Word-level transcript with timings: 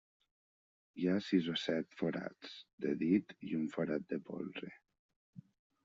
Hi 1.01 1.05
ha 1.11 1.17
sis 1.25 1.49
o 1.51 1.59
set 1.65 1.93
forats 2.01 2.57
de 2.87 2.97
dit 3.05 3.39
i 3.53 3.57
un 3.61 3.71
forat 3.77 4.11
de 4.15 4.23
polze. 4.31 4.77